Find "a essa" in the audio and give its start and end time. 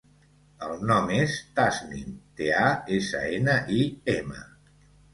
2.65-3.25